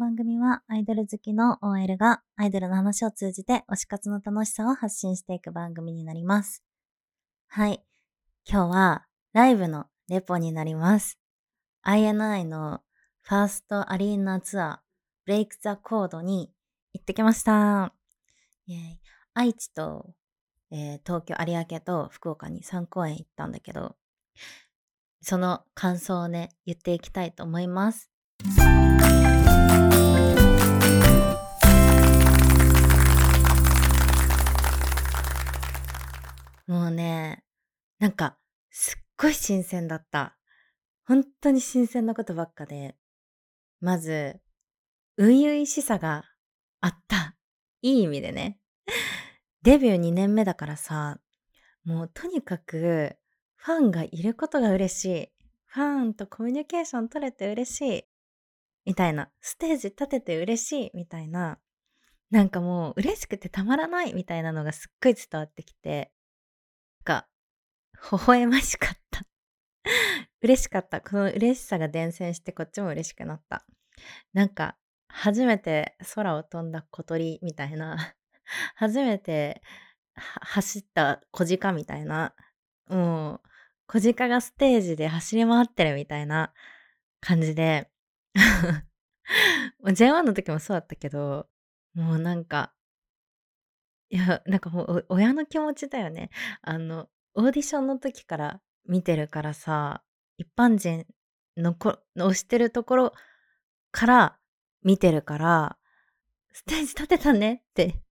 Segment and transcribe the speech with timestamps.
[0.00, 6.64] 番組はアイドル好きの OL がアイドルの話を通じて推し活の楽しさを発信していく番組になります。
[7.48, 7.84] はい。
[8.50, 11.18] 今日はライブのレポになります。
[11.86, 12.80] INI の
[13.20, 14.78] ファーストアリーナツアー
[15.26, 16.50] ブレイクザコードに
[16.94, 17.92] 行ってきました。
[18.66, 19.00] イェイ
[19.34, 20.14] 愛知と、
[20.70, 23.96] えー、東京有明と福岡に3公演行ったんだけど、
[25.20, 28.10] その感想をね、言っていきたいと思います。
[36.70, 37.42] もうね、
[37.98, 38.38] なんか、
[38.70, 40.36] すっごい新鮮だった。
[41.04, 42.94] 本当に新鮮なことばっかで。
[43.80, 44.40] まず、
[45.18, 46.26] 初々しさが
[46.80, 47.34] あった。
[47.82, 48.60] いい意味でね。
[49.62, 51.18] デビュー2年目だからさ、
[51.82, 53.16] もうとにかく
[53.56, 55.28] ファンがいることが嬉しい。
[55.64, 58.04] ファンとコミュニケーション取れて嬉しい。
[58.84, 59.28] みたいな。
[59.40, 60.90] ステージ立てて嬉しい。
[60.94, 61.58] みたいな。
[62.30, 66.12] なんかもう嬉しくてたまらないみたいなのがすっごい伝わってきて、
[68.12, 69.22] 微笑ましかった。
[70.42, 71.00] 嬉しかった。
[71.00, 73.64] この嬉しさが伝染してこっちも嬉しくなった。
[74.32, 74.76] なんか、
[75.08, 78.14] 初めて空を飛んだ小鳥みたいな、
[78.76, 79.62] 初めて
[80.14, 82.34] 走った小鹿みたいな、
[82.86, 83.40] もう、
[83.86, 86.52] 小鹿がステージで走り回ってるみたいな
[87.20, 87.90] 感じで、
[89.84, 91.48] J1 の時もそうだったけど、
[91.94, 92.72] もうなんか、
[94.10, 96.30] いや、なんかもう親の気持ちだよね。
[96.62, 100.02] あの、オーディションの時から見てるからさ、
[100.38, 101.06] 一般人
[101.56, 103.12] のこ推してるところ
[103.92, 104.38] から
[104.82, 105.76] 見てるから、
[106.52, 108.02] ステージ立てたねって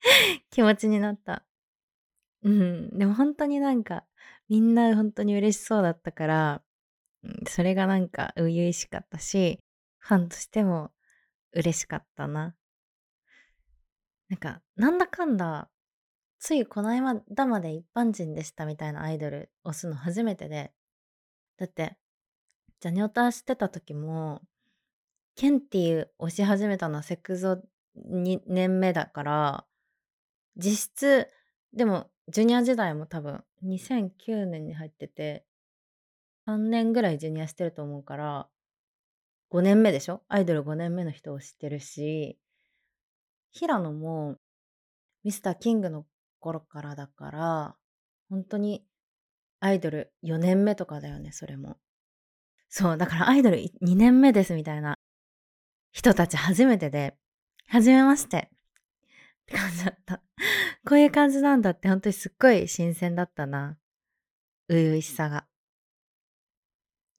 [0.50, 1.44] 気持ちになった。
[2.42, 4.04] うん、でも本当になんか、
[4.48, 6.62] みんな本当に嬉しそうだったから、
[7.48, 9.60] それがなんか初々しかったし、
[9.98, 10.92] ファンとしても
[11.52, 12.54] 嬉しかったな。
[14.28, 15.70] なんか、なんだかんだ、
[16.38, 20.72] ついこの間まで一般人でしたみたいなアイドル押すの初めてで、
[21.58, 21.96] だって、
[22.80, 24.42] ジャニオタしてた時も、
[25.34, 27.60] ケンティ押し始めたのはセクゾ
[28.10, 29.64] 2年目だから、
[30.56, 31.28] 実質、
[31.72, 35.44] でも、ジュニア時代も多分、2009年に入ってて、
[36.46, 38.48] 3年ぐらいジュニアしてると思うから、
[39.50, 40.22] 5年目でしょ？
[40.28, 42.38] アイドル5年目の人を知ってるし、
[43.52, 44.36] 平野も
[45.24, 46.04] ミスターキングの
[46.36, 47.76] 頃からだから、
[48.28, 48.84] 本当に
[49.60, 51.76] アイドル4年目とかだよね、それも。
[52.68, 54.98] そう、だからアイドル2年目ですみたいな
[55.92, 57.16] 人たち初めてで、
[57.68, 58.50] はじめまして。
[58.50, 60.22] って感じだった。
[60.86, 63.78] こういう感じなんだって本当にすっごい新鮮だったな。
[64.68, 65.46] 初々しさが。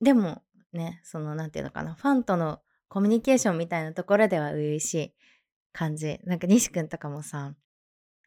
[0.01, 5.15] でもね、そのなんていうのかな、ファンとのコミュニケーションみたいなところでは初々しい
[5.73, 6.19] 感じ。
[6.25, 7.55] なんか西くんとかもさ、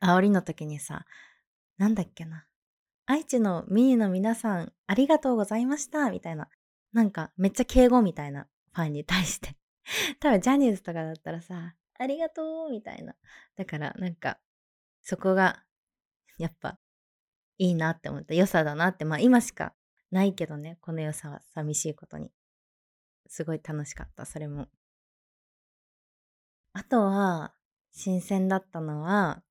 [0.01, 1.05] 煽りの時にさ、
[1.79, 2.47] なんだっけな。
[3.07, 6.49] 愛知のミニの皆さん、ありがとうございました、みたいな。
[6.93, 9.57] なんか、めっちゃ敬語みたいな、ファンに対して。
[10.21, 13.15] 多分、ジャニーズとかだったらさ、ありがとう、みたいな。
[13.57, 14.39] だから、なんか、
[15.03, 15.65] そこが、
[16.39, 16.79] やっぱ、
[17.59, 18.35] いいなって思った。
[18.35, 19.05] 良さだなって。
[19.05, 19.75] まあ、今しか
[20.11, 22.33] ないけどね、この良さは寂しいことに。
[23.27, 24.69] すごい楽しかった、それも。
[26.73, 27.55] あとは、
[27.93, 29.43] 新鮮だったのは、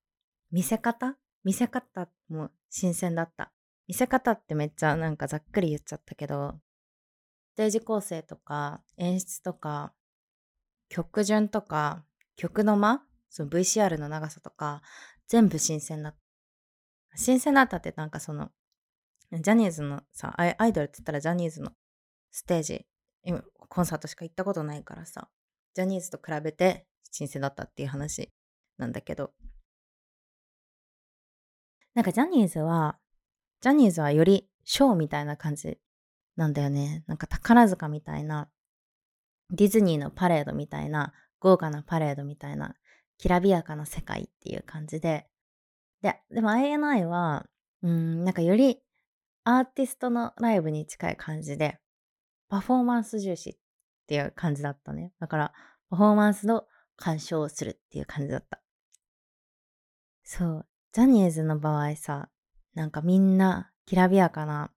[0.52, 1.16] 見せ方？
[1.44, 3.52] 見せ方も新鮮だった。
[3.88, 6.60] 見せ方ってめっちゃなんかざっくり言っちゃったけど、
[7.54, 9.94] ステージ構成とか演出とか
[10.90, 12.04] 曲順とか
[12.36, 13.04] 曲の間？
[13.30, 14.82] その VCR の長さとか
[15.28, 16.20] 全部新鮮だった。
[17.16, 18.52] 新鮮だったってなんかその
[19.32, 21.72] ジャニーズのさアイドルって言ったらジャニーズの
[22.32, 22.86] ステージ
[23.24, 25.30] 今コンサートしか行ったことないからさ
[25.76, 28.32] ジャニーズと比べて新鮮だったっていう話
[28.78, 29.32] なんだけど
[31.94, 32.98] なんかジャニーズは、
[33.62, 35.80] ジャニーズはよりショーみたいな感じ
[36.36, 37.04] なんだよね。
[37.08, 38.50] なんか宝塚みたいな、
[39.52, 42.76] ディズニーのパレードみたいな、豪華なパレードみたいな、
[43.18, 45.28] きらびやかな世界っていう感じで。
[46.02, 47.46] で、でも INI は、
[47.82, 48.82] うん、なんかより
[49.44, 51.80] アーティストのライブに近い感じで、
[52.50, 53.58] パフォーマンス重視っ
[54.08, 55.12] ていう感じだったね。
[55.20, 55.54] だから、
[55.90, 56.66] パフォーマンスの
[56.98, 58.62] 鑑賞をするっていう感じだった。
[60.24, 60.69] そう。
[60.92, 62.30] ジャニーズの場合さ、
[62.74, 64.72] なんかみんなきらびやかな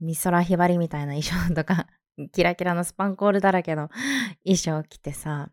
[0.00, 1.86] 美空ひばりみたいな衣装とか、
[2.32, 3.88] キラキラのスパンコールだらけの
[4.44, 5.50] 衣装着てさ、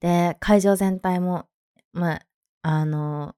[0.00, 1.48] で、会場全体も、
[1.92, 2.26] まあ、
[2.62, 3.36] あの、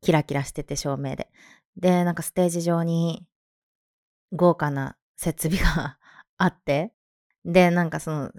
[0.00, 1.30] キラキラしてて照明で。
[1.76, 3.26] で、なんかステージ上に
[4.32, 5.98] 豪華な設備が
[6.38, 6.92] あって、
[7.44, 8.32] で、なんかその、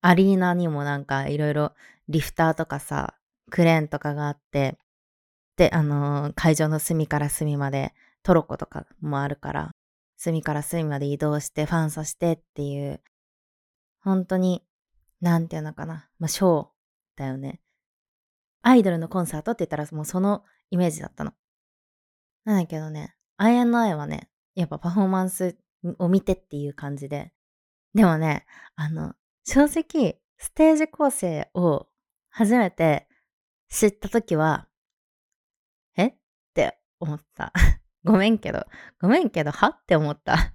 [0.00, 1.74] アリーナにもなんかいろいろ
[2.08, 3.18] リフターとかさ、
[3.50, 4.78] クレーンとかがあって、
[5.56, 9.70] で、あのー会場の隅から隅までトロッコとかもあるから、
[10.16, 13.00] 隅から隅まで移動してファンサしてっていう、
[14.00, 14.64] 本当に、
[15.20, 16.68] なんていうのかな、まあ、ショー
[17.16, 17.60] だよね。
[18.62, 21.32] アイドルのコンサートって言ったらもうそのイメージだったの。
[22.44, 25.56] なんだけどね、INI はね、やっぱパフォーマンス
[25.98, 27.32] を見てっていう感じで。
[27.94, 28.46] でもね、
[28.76, 29.14] あの、
[29.44, 31.88] 正直、ステージ構成を
[32.30, 33.08] 初めて
[33.68, 34.68] 知ったときは、
[37.02, 37.52] 思った。
[38.04, 38.66] ごめんけど、
[39.00, 40.54] ごめんけど、はって思った。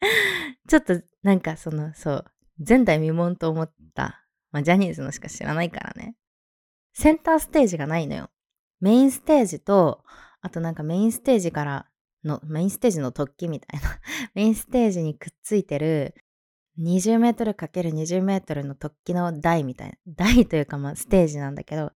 [0.68, 2.24] ちょっと、なんかその、そう、
[2.66, 4.26] 前代未聞と思った。
[4.50, 6.16] まあ、ジャニーズのしか知らないからね。
[6.92, 8.30] センターステージがないのよ。
[8.80, 10.04] メインステージと、
[10.40, 11.90] あとなんかメインステージから
[12.24, 14.00] の、メインステージの突起みたいな
[14.34, 16.14] メインステージにくっついてる
[16.78, 19.96] 20メートル ×20 メートルの突起の台みたいな。
[20.06, 21.92] 台というかまあステージなんだけど、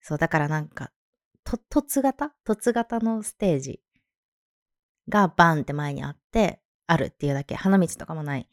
[0.00, 0.90] そう、だからなんか、
[1.44, 2.32] と、凸型？
[2.44, 3.80] 凸型のステージ
[5.08, 7.54] がバンって前にあって、あるっていうだけ。
[7.54, 8.48] 花道とかもない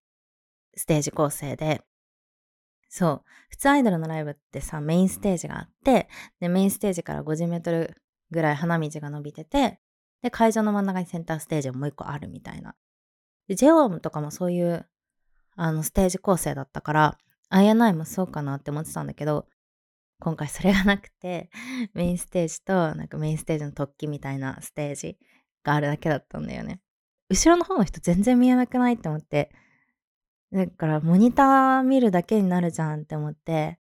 [0.75, 1.83] ステージ構成で、
[2.89, 3.23] そう。
[3.49, 6.09] 普通アイドルのライブってさ、メインステージがあって、
[6.39, 7.95] で、メインステージから50メートル
[8.31, 9.79] ぐらい花道が伸びてて、
[10.23, 12.75] で、会場の真ん中にセンターステージがもう一個あるみたいな。
[13.47, 14.87] で、JO とかもそういう、
[15.55, 17.17] あの、ステージ構成だったから、
[17.51, 19.47] INI もそうかなって思ってたんだけど、
[20.19, 21.49] 今回それがなくて、
[21.93, 25.17] メインステージと、なんかメインステージの突起みたいなステージ
[25.63, 26.81] があるだけだったんだよね。
[27.29, 29.51] 後ろの方の人全然見えなくないって思って、
[30.51, 33.79] だからモニター見るだけになるじゃんって思って、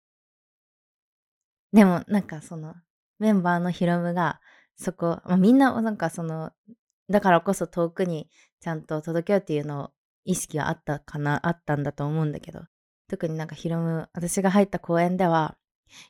[1.72, 2.74] でもなんかその
[3.18, 4.40] メンバーのヒロムが
[4.76, 6.52] そこ、まあ、みんななんかその、
[7.08, 8.28] だからこそ遠くに
[8.60, 9.90] ちゃんと届けようっていうのを
[10.24, 12.62] 意識はあったかな、あったんだと思うんだけど、
[13.08, 15.56] 特になんかヒロム、私が入った公演では、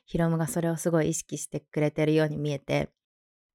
[0.05, 2.89] ヒロムがそれをすごい意識してくれてるように見えて、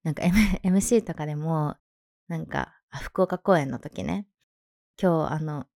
[0.02, 1.76] なんか、M、MC とかでも、
[2.28, 4.26] なんか、福岡公演の時ね、
[5.00, 5.66] 今日あの、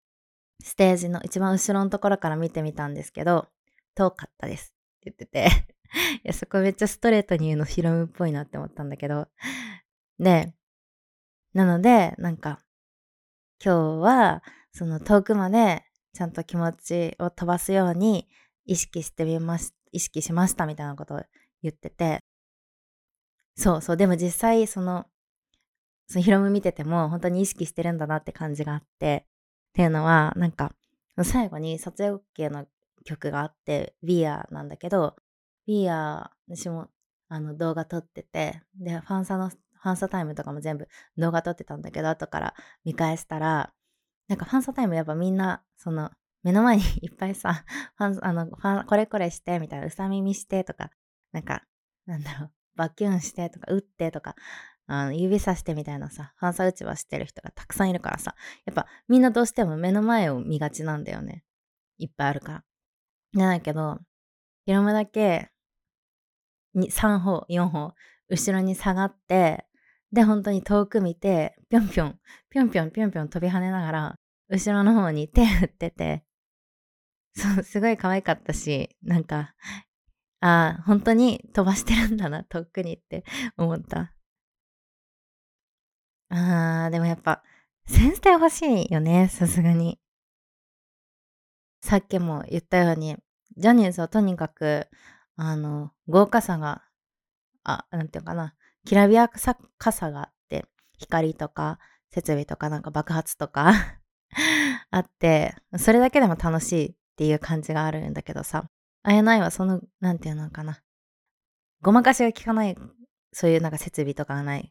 [0.62, 3.48] ステージの一番後ろのところから見てみたんですけど、
[3.94, 5.48] 遠かったですって言ってて
[6.19, 9.28] いや、そこめっちゃストレートに言うのヒロムっぽいなって思ったんだけど。
[10.19, 10.54] で、
[11.54, 12.60] なので、なんか、
[13.64, 14.42] 今日は、
[14.72, 18.28] その遠くまでちゃんと気持ちを飛ばすように
[18.64, 21.22] 意識してみます、意識しましたみたいなことを
[21.62, 22.20] 言ってて、
[23.56, 25.06] そうそう、でも実際その、
[26.08, 29.26] そのヒロム見てても本当に意識してるんだなって感じがあって、
[29.70, 30.72] っていうのは、なんか、
[31.22, 32.66] 最後に撮影 OK の
[33.04, 35.16] 曲があって、We Are なんだけど、
[35.66, 36.88] We Are、私も
[37.28, 42.54] あの動画撮ってて、で、ファンサの、ファンサタイムとかも全部動画撮ってたんだけど、後から
[42.84, 43.72] 見返したら、
[44.28, 46.10] なんかファンサタイムやっぱみんな、その、
[46.46, 47.64] 目の前にいっぱいさ、
[47.98, 50.93] ファン、あの、ファン、これこれして、みたいな、うさ耳してとか、
[51.32, 51.66] なんか、
[52.06, 54.37] なんだろう、バキュンしてとか、打ってとか、
[54.87, 61.43] あの指さしてみたいなさ、ファンサ打ちはしてる人がたくさんいるからさ、やっぱみんなどうしても目の前を見がちなんだよね。
[61.98, 62.64] いっぱいあるから。
[63.32, 63.99] なんだけど、
[64.66, 65.50] ヒロムだけ
[66.76, 67.94] 3歩、4歩、
[68.28, 69.66] 後ろに下がって、
[70.12, 72.20] で、本当に遠く見て、ぴょんぴょん、
[72.50, 74.18] ぴょんぴょんぴょんぴょん飛び跳ねながら、
[74.49, 76.23] 後ろの方に手振ってて、
[77.37, 79.55] そう、すごい可愛かったし、なんか、
[80.40, 83.25] ああ、本当に飛ばしてるんだな、遠くにって
[83.59, 84.14] 思った。
[86.31, 87.43] ああ、でもやっぱ、
[87.87, 90.00] 先生欲しいよね、さすがに。
[91.83, 93.16] さっきも言ったように、
[93.57, 94.88] ジャニーズはとにかく、
[95.37, 96.83] あの、豪華さが、
[97.64, 98.55] あ、なんていうかな、
[98.87, 100.64] きらびやかさがあって、
[100.99, 101.78] 光とか、
[102.11, 103.73] 設備とかなんか爆発とか
[104.90, 108.68] あって、それだけでも楽しいっていう感じがあるんだけどさ、
[109.02, 110.82] あやないはその、なんていうのかな、
[111.80, 112.76] ごまかしが効かない、
[113.32, 114.70] そういうなんか設備とかがない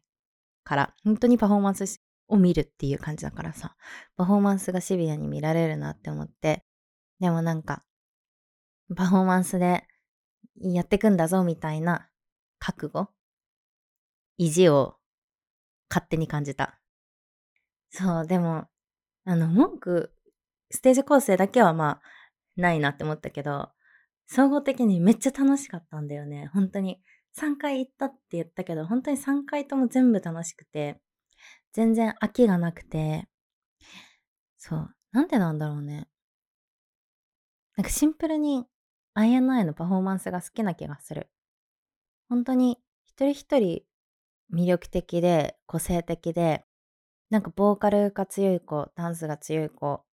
[0.64, 3.76] から、本当にパフォーマンスを見るっていう感じだからさ、
[4.16, 6.64] パフォーマンスがシビアに見られるなって思って、
[7.20, 7.84] でもなんか、
[8.96, 9.88] パフォーマンスで
[10.62, 12.08] やってくんだぞみたいな
[12.60, 13.10] 覚悟
[14.38, 14.98] 意地を
[15.90, 16.80] 勝手に感じた。
[17.90, 18.66] そう、でも、
[19.24, 20.12] あの、文句、
[20.70, 22.15] ステージ構成だけはまあ、
[22.56, 23.70] ないなって思ったけど、
[24.28, 26.50] 総合的にめっちゃ楽しかったんだよね。
[26.54, 27.02] 本当に。
[27.38, 31.02] 3回行ったって言ったけど、本当に3回とも全部楽しくて、
[31.74, 33.28] 全然飽きがなくて、
[34.58, 36.08] そう、なんでなんだろうね。
[37.76, 38.66] なんかシンプルに
[39.16, 41.30] INI のパフォーマンスが好きな気がする。
[42.30, 43.84] 本当に一人一人
[44.54, 46.64] 魅力的で個性的で、
[47.30, 50.06] なんかボーカルが強い子、ダンスが強い子、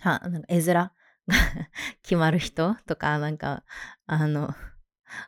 [0.00, 0.90] は、なんか絵面
[2.02, 3.64] 決まる人とか、なんか、
[4.06, 4.54] あの、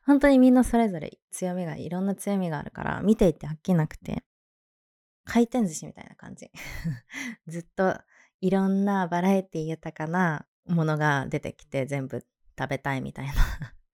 [0.04, 4.24] 本当にみんなそれぞれ強みが、いろんな強みがあるから、見ていて飽きなくて、
[5.24, 6.50] 回転寿司みたいな感じ。
[7.46, 7.98] ずっと
[8.40, 12.24] いろんなバラエティ豊かなものが出てきて全部
[12.58, 13.34] 食べたいみたいな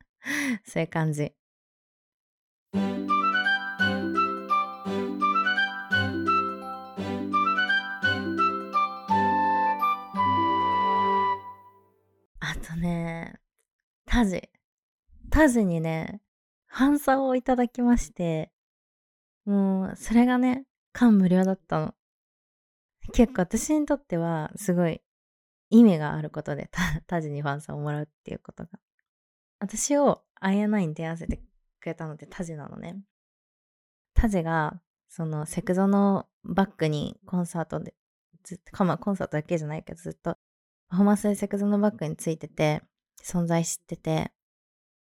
[0.64, 1.35] そういう感じ。
[12.83, 13.41] ね、
[14.07, 14.43] タジ。
[15.31, 16.21] タジにね、
[16.67, 18.51] ファンサをいただきまして、
[19.45, 21.95] もう、それがね、感無量だったの。
[23.12, 25.01] 結構私にとっては、すごい
[25.71, 26.71] 意味があることで、
[27.07, 28.71] タジにファンサをもらうっていうことが。
[29.61, 33.01] 私を INI に出会わせてくれたのってタジなのね。
[34.15, 37.95] タジが、そのセクゾのバックにコンサートで、
[38.43, 40.37] ずっと、まあコンサートだけじゃないけど、ずっと
[40.92, 42.82] パフォーマンスでセクゾのバックについてて、
[43.25, 44.30] 存在知ってて、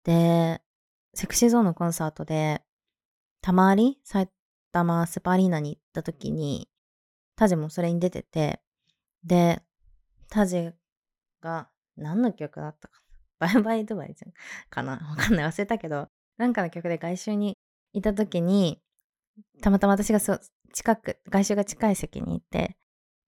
[0.05, 0.61] で、
[1.13, 2.61] セクシーゾーンのコンサートで、
[3.41, 4.31] たまり埼
[4.71, 6.69] 玉スパアリーナに行った時に、
[7.35, 8.61] タジもそれに出てて、
[9.25, 9.61] で、
[10.29, 10.71] タジ
[11.41, 13.01] が何の曲だったか
[13.41, 13.47] な？
[13.53, 14.33] バイバイドバイじゃん
[14.69, 14.93] かな？
[14.93, 15.45] わかんない。
[15.45, 17.57] 忘れたけど、なんかの曲で外周に
[17.91, 18.81] いた時に、
[19.61, 22.77] たまたま私がそう、近く、外周が近い席にいて、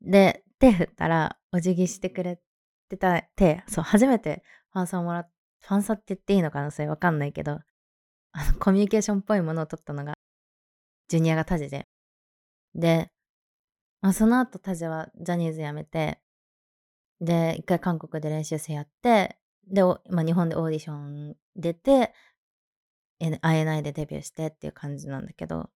[0.01, 2.39] で、手振ったらお辞儀してくれ
[2.87, 5.29] てた、手、そう、初めてファンサをもらっ、
[5.61, 7.59] ファンサって言っていいのかなそれわかんないけど、
[8.31, 10.13] あの、コミュニケーションっぽいものを取ったのが、
[11.07, 11.87] ジュニアがタジで。
[12.75, 13.09] で、
[14.01, 16.19] まあ、その後タジはジャニーズ辞めて、
[17.21, 19.37] で、一回韓国で練習生やって、
[19.67, 22.13] で、まあ、日本でオーディション出て、
[23.41, 25.69] 会えないでデビューしてっていう感じなんだけど、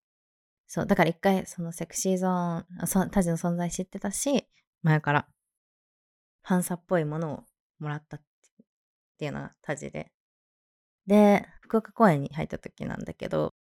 [0.67, 4.47] そう、だから一回そのセクシーゾーン、タジの存在知ってたし、
[4.83, 5.29] 前から
[6.49, 7.45] ファンサっぽいものを
[7.79, 8.21] もらったっ
[9.19, 10.11] ていうのがタジで。
[11.07, 13.53] で、福岡公演に入った時なんだけど、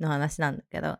[0.00, 0.98] の話なんだけど、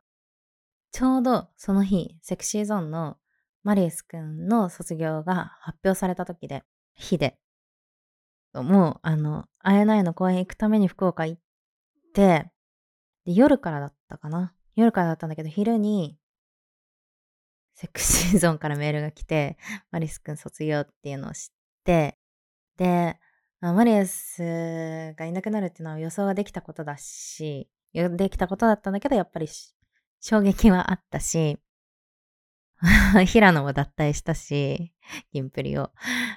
[0.92, 3.16] ちょうどその日、セクシーゾーンの
[3.64, 6.62] マリウスくんの卒業が発表された時で、
[6.94, 7.36] 日で。
[8.54, 11.42] もう、あの、会えないの公演行くために福岡行っ
[12.14, 12.48] て、
[13.24, 14.54] で、夜からだったかな。
[14.76, 16.16] 夜からだったんだけど、昼に、
[17.74, 19.56] セクシーゾーンからメールが来て、
[19.90, 21.48] マリスくん卒業っていうのを知っ
[21.84, 22.18] て、
[22.76, 23.18] で、
[23.60, 29.48] マリウスがいなくなるっていうのは予想ができたことだし、できたことだったんだけど、やっぱり
[30.20, 31.58] 衝撃はあったし、
[33.26, 34.92] 平野も脱退したし、
[35.32, 35.92] キンプリを。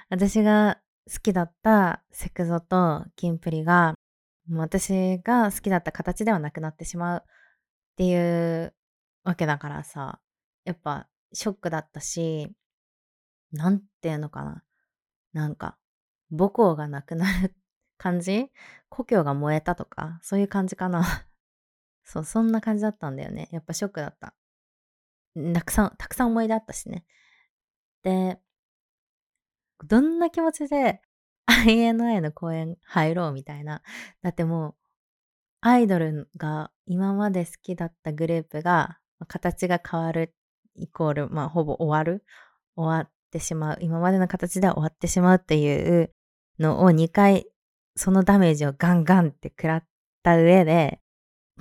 [0.08, 0.80] 私が
[1.12, 3.94] 好きだったセクゾとキンプリが、
[4.50, 7.24] 私が好きだった形ではなくなってしまうっ
[7.96, 8.74] ていう
[9.24, 10.20] わけだからさ、
[10.64, 12.52] やっぱショックだったし、
[13.52, 14.64] なんていうのかな。
[15.32, 15.78] なんか、
[16.30, 17.54] 母校がなくなる
[17.98, 18.50] 感じ？
[18.88, 21.02] 故郷が燃えたとか、そういう感じかな。
[22.04, 23.48] そう、そんな感じだったんだよね。
[23.52, 24.34] やっぱショックだった。
[25.54, 27.04] たくさん、たくさん思い出あったしね。
[28.02, 28.40] で、
[29.84, 31.00] どんな気持ちで
[31.46, 33.82] INI の公演入ろうみたいな。
[34.22, 34.74] だってもう、
[35.60, 40.34] アイドルが今まで好きだったグループが、形が変わる
[40.78, 42.24] イコール、まあほぼ終わる
[42.76, 43.78] 終わってしまう。
[43.80, 46.12] 今までの形では終わってしまうっていう
[46.58, 47.46] のを2回、
[47.96, 49.84] そのダメージをガンガンって食らっ
[50.22, 51.00] た上で、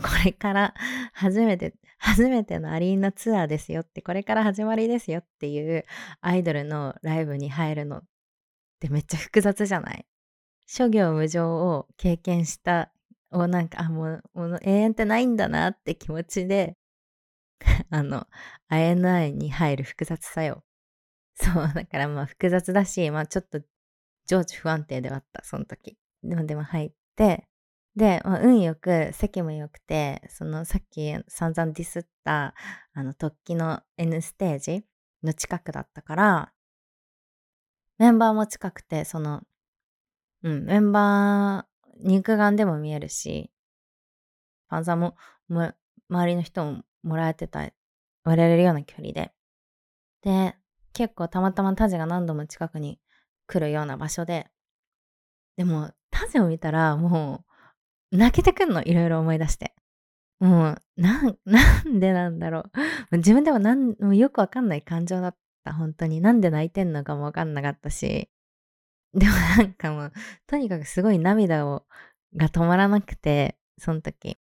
[0.02, 0.74] これから
[1.14, 5.86] 初めて初めてのアリーナツアーですよって、これから始まりですよっていう
[6.22, 8.04] アイドルのライブに入るのっ
[8.80, 10.06] てめっちゃ複雑じゃない？
[10.68, 12.92] 諸行無常を経験した
[13.32, 16.78] をなんか、あ、もう、もう永遠ってないんだなって気持ちで、
[17.90, 18.28] あの、
[18.70, 20.64] INI に入る複雑さよ。
[21.36, 23.62] そう、だからまあ複雑だし、まあちょっと
[24.28, 25.98] 情緒不安定ではあった、その時。
[26.24, 27.48] でもでも入って、
[27.96, 32.54] で、まあ、運よく、席も良くて、そのさっき散々ディスった、
[32.94, 34.86] あの、突起の N ステージ
[35.24, 36.54] の近くだったから、
[37.98, 39.42] メンバーも近くて、その、
[40.44, 43.52] うん、メンバー、肉眼でも見えるし、
[44.70, 45.16] ファンザも、
[45.48, 45.74] も
[46.10, 47.70] 周りの人ももらえてた、
[48.24, 49.32] 割れるような距離で。
[50.24, 50.56] で、
[50.94, 53.00] 結構たまたまタジが何度も近くに
[53.48, 54.48] 来るような場所で、
[55.58, 57.44] でも、タジを見たらも
[58.12, 59.74] う、泣けてくんの、いろいろ思い出して。
[60.40, 62.66] もう、なん、 なんでなんだろ
[63.12, 63.18] う。
[63.18, 66.22] 自分でもなん、もうよくわかんない感情だった、本当に。
[66.22, 68.30] なんで泣いてんのかもわかんなかったし。
[69.14, 70.14] でもなんかもう、
[70.48, 71.88] とにかくすごい涙を、
[72.36, 74.38] が止まらなくて、その時。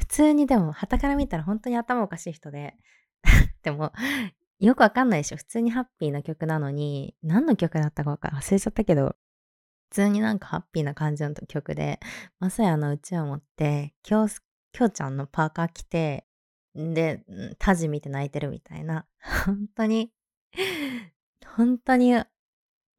[0.00, 2.74] 普通にでも、旗から見たら本当に頭おかしい人で。
[3.62, 3.92] でも、
[4.58, 5.36] よくわかんないでしょ。
[5.36, 9.16] 普通にハッピーな曲なのに、何の曲だったかか忘れちゃったけど、
[9.90, 12.00] 普通になんかハッピーな感じの曲で、
[12.38, 14.28] まさやのうちわ持って、きょう、
[14.72, 16.24] きょうちゃんのパーカー着て、
[16.74, 17.22] で、
[17.58, 19.06] タジ見て泣いてるみたいな。
[19.44, 20.12] 本当に、
[21.44, 22.14] 本当に、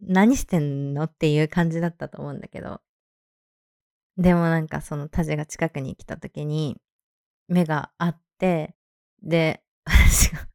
[0.02, 2.80] 何してんのっていう感じだったと思うんだけど。
[4.18, 6.80] でもなんかそのタジが近くに来た時に、
[7.52, 8.76] 目があって、
[9.22, 10.48] で、私が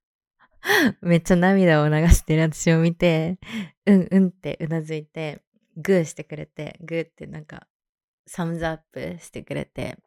[1.01, 3.39] めっちゃ涙を流してる私を見て、
[3.87, 5.43] うんうんってうなずいて、
[5.77, 7.69] グーしてくれて、グーってなんか、
[8.27, 9.99] サムズアップしてくれて、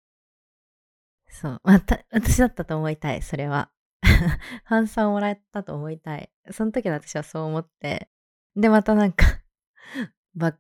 [1.30, 1.62] そう。
[1.64, 3.72] また、私だったと思いたい、それは。
[4.66, 6.32] 反賛をもらえたと思いたい。
[6.52, 8.10] その時の私はそう思って。
[8.56, 9.26] で、またなんか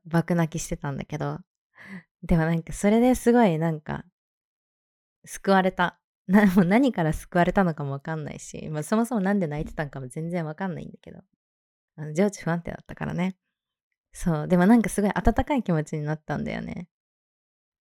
[0.05, 1.39] 爆泣きしてたんだけど。
[2.24, 4.05] でもなんか、それですごいなんか、
[5.25, 6.00] 救われた。
[6.29, 11.24] な もう何から救われたのかもわかんないし、まあ、そもそもなんで泣いてたのかも全然わかんないんだけど。
[12.13, 13.36] 情緒不安定だったからね。
[14.13, 14.48] そう。
[14.48, 16.88] でもなんかすごい温かい気持ちになったんだよね。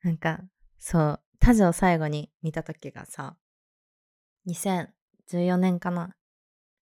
[0.03, 0.41] なんか、
[0.79, 1.23] そう。
[1.39, 3.37] タジを最後に見た時がさ、
[4.49, 6.17] 2014年かな。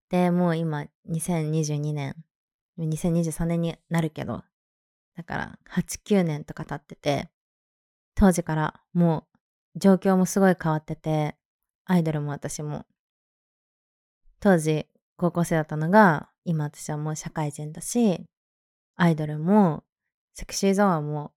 [0.08, 2.14] で、もう今、2022年、
[2.78, 4.44] 2023年になるけど、
[5.16, 7.28] だから8、9年とか経ってて、
[8.14, 9.26] 当時からも
[9.75, 11.37] う状況もすごい変わってて、
[11.87, 12.85] アイドルも私も。
[14.40, 18.26] 当時高校生だったのが、今私はもう社会人だし、
[18.97, 19.85] アイドルも、
[20.35, 21.33] セクシーゾーンはも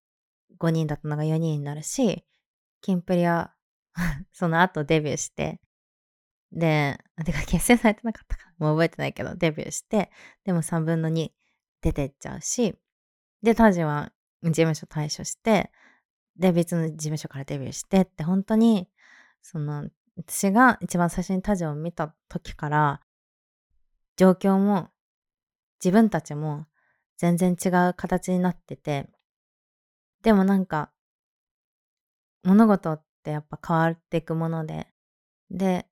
[0.52, 2.26] う5人だったのが4人になるし、
[2.82, 3.54] キンプリは
[4.34, 5.62] その後デビューして、
[6.52, 10.12] で、てか結成されてなかったかもう覚えてないけど、デビューして、
[10.44, 11.32] でも3分の2
[11.82, 12.76] 出てっちゃうし、
[13.44, 14.12] で、タジは
[14.44, 15.72] 事務所退所して、
[16.38, 18.90] で、別の事務所からデビューしてって、本当に、
[19.42, 19.90] その、
[20.28, 23.02] 私が一番最初にタジを見た時から、
[24.18, 24.90] 状況も、
[25.84, 26.66] 自分たちも
[27.18, 29.10] 全然違う形になってて、
[30.22, 30.92] でもなんか、
[32.44, 34.88] 物事ってやっぱ変わっていくもので、
[35.52, 35.88] で、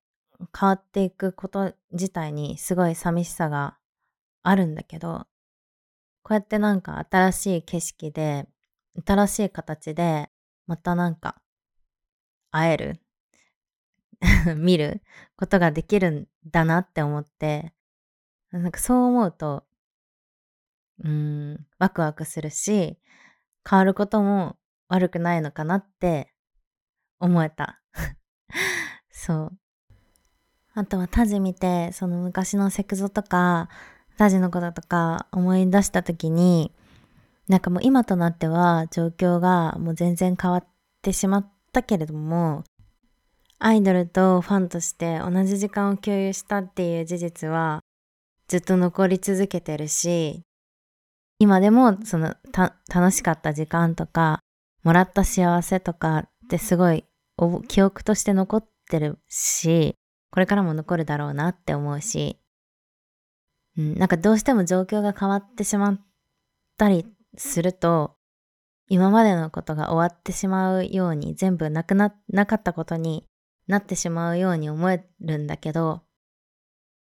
[0.57, 3.77] 変わっていくこと自体にすごい寂しさが
[4.43, 5.25] あるんだけど、
[6.23, 8.45] こうやってなんか新しい景色で、
[9.05, 10.29] 新しい形で、
[10.65, 11.41] またなんか、
[12.51, 13.01] 会える
[14.57, 15.01] 見る
[15.35, 17.73] ことができるんだなって思って、
[18.51, 19.65] なんかそう思うと、
[21.03, 22.97] うん、ワクワクするし、
[23.69, 26.33] 変わることも悪くないのかなって
[27.19, 27.81] 思えた。
[29.11, 29.59] そう。
[30.73, 33.69] あとはタジ見て、その昔のセクゾとか、
[34.17, 36.73] タジのこととか思い出した時に、
[37.47, 40.67] なんかもう今となっては状況がもう全然変わっ
[41.01, 42.63] てしまったけれども、
[43.59, 47.81] アイドルとファンとして同じ時間を共有したっていう事実は
[48.47, 50.41] ずっと残り続けてるし、
[51.39, 54.39] 今でもその楽しかった時間とか、
[54.83, 57.03] もらった幸せとかってすごい
[57.67, 59.95] 記憶として残ってるし、
[60.31, 62.39] これからも残るだろうなって思うし、
[63.77, 66.01] うん、なんかどうしても状況が変わってしまっ
[66.77, 67.05] たり
[67.37, 68.15] すると、
[68.87, 73.25] 今までのことが終わってしまうように、全部なくな、なかったことに
[73.67, 76.03] なってしまうように思えるんだけど、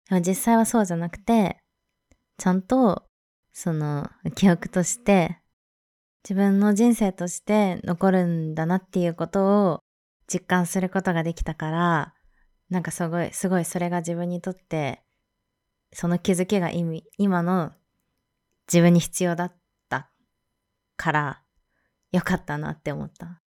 [0.09, 1.61] でも実際はそうじゃなくて、
[2.37, 3.07] ちゃんと、
[3.53, 5.39] その、記憶として、
[6.23, 9.83] 自分の人生として残るんだなっていうことを
[10.31, 12.13] 実感することができたから、
[12.69, 15.01] なんかすごい、すごいそれが自分にとって、
[15.93, 17.71] その気づきが意味、今の
[18.67, 19.53] 自分に必要だっ
[19.89, 20.09] た
[20.95, 21.41] から、
[22.11, 23.41] よかったなって思った。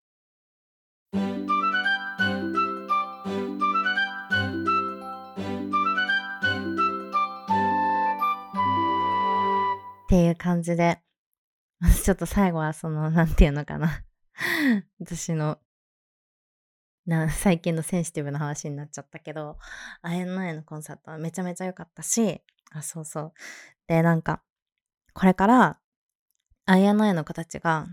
[10.14, 11.02] っていう感じで、
[12.06, 14.06] ちょっと最後はその、 なんていうのかな
[15.00, 15.60] 私の、
[17.08, 19.58] な、最近のセンシティブな話になっちゃったけど、
[20.04, 23.34] あやのえのコンサートはめちゃめちゃ良かったし、あ、そうそう。
[23.88, 24.44] で、なんか、
[25.16, 25.80] これから、
[26.66, 27.88] あやのえの子たちが、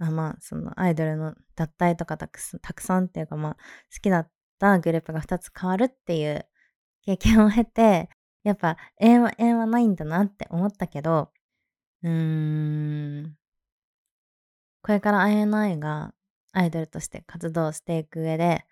[0.00, 6.46] あまあ、そのアイドルの脱退とかたくたくさんっていうか、まあ、好きだったグループが2つ変わるっていう
[7.02, 8.08] 経験を経て、
[8.44, 11.32] やっぱ縁は縁はないんだなって思ったけど、
[12.06, 12.12] うー
[13.26, 13.36] ん。
[14.82, 16.14] これから INI が
[16.52, 18.64] アイドルとして活動していく上で、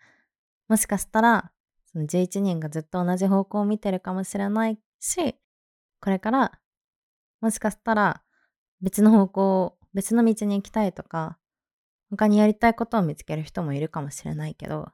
[0.68, 1.50] もしかしたら、
[1.92, 5.34] その11人がずっと同じ方向を見てるかもしれないし、
[6.00, 6.52] これから、
[7.40, 8.22] もしかしたら
[8.80, 11.36] 別の方向、別の道に行きたいとか、
[12.10, 14.92] 他にやりたいことを見つける人もいるかもしれないけど、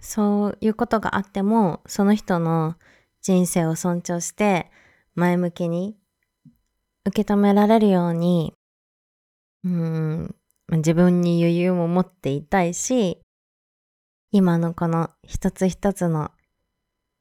[0.00, 2.76] そういうことがあっても、その人の
[3.20, 4.70] 人生を尊重して、
[5.14, 5.98] 前向きに
[7.04, 8.54] 受け止められるように
[9.64, 10.34] うん、
[10.70, 13.20] 自分に余裕も持っていたいし、
[14.32, 16.32] 今のこの一つ一つの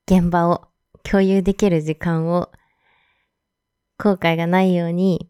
[0.08, 0.68] 現場を
[1.04, 2.52] 共有できる時間を
[3.98, 5.30] 後悔がないように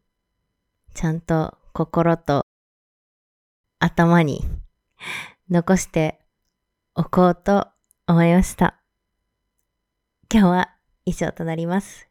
[0.94, 2.46] ちゃんと心と
[3.80, 4.46] 頭に
[5.50, 6.20] 残して
[6.96, 7.68] おこうと
[8.08, 8.80] 思いました。
[10.34, 10.70] 今日は
[11.06, 12.11] 以上となります。